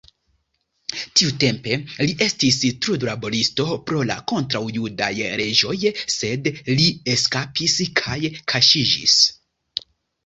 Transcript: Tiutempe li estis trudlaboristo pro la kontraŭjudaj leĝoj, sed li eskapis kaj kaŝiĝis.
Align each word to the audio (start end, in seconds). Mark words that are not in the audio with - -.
Tiutempe 1.19 1.77
li 2.07 2.15
estis 2.25 2.57
trudlaboristo 2.85 3.67
pro 3.89 4.01
la 4.13 4.17
kontraŭjudaj 4.33 5.11
leĝoj, 5.43 5.77
sed 6.17 6.51
li 6.73 6.89
eskapis 7.17 7.79
kaj 8.03 8.19
kaŝiĝis. 8.55 9.21